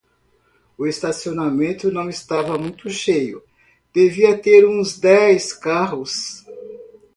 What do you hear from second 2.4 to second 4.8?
muito cheio, devia ter